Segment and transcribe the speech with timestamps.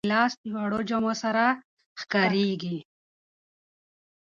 [0.05, 1.45] ګیلاس د وړو جامو سره
[2.01, 2.77] ښکارېږي.